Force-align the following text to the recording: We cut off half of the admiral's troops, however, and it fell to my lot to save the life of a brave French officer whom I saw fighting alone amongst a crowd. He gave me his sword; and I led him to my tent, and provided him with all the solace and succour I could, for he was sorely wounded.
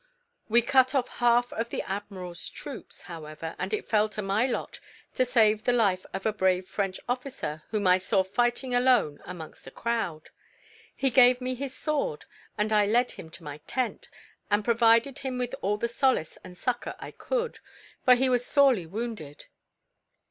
We 0.49 0.63
cut 0.63 0.95
off 0.95 1.07
half 1.19 1.53
of 1.53 1.69
the 1.69 1.83
admiral's 1.83 2.49
troops, 2.49 3.03
however, 3.03 3.55
and 3.59 3.71
it 3.71 3.87
fell 3.87 4.09
to 4.09 4.23
my 4.23 4.47
lot 4.47 4.79
to 5.13 5.23
save 5.25 5.63
the 5.63 5.71
life 5.73 6.07
of 6.11 6.25
a 6.25 6.33
brave 6.33 6.67
French 6.67 6.99
officer 7.07 7.61
whom 7.69 7.85
I 7.85 7.99
saw 7.99 8.23
fighting 8.23 8.73
alone 8.73 9.21
amongst 9.25 9.67
a 9.67 9.69
crowd. 9.69 10.31
He 10.95 11.11
gave 11.11 11.39
me 11.39 11.53
his 11.53 11.75
sword; 11.77 12.25
and 12.57 12.73
I 12.73 12.87
led 12.87 13.11
him 13.11 13.29
to 13.29 13.43
my 13.43 13.59
tent, 13.67 14.09
and 14.49 14.65
provided 14.65 15.19
him 15.19 15.37
with 15.37 15.53
all 15.61 15.77
the 15.77 15.87
solace 15.87 16.35
and 16.43 16.57
succour 16.57 16.95
I 16.99 17.11
could, 17.11 17.59
for 18.03 18.15
he 18.15 18.27
was 18.27 18.43
sorely 18.43 18.87
wounded. 18.87 19.45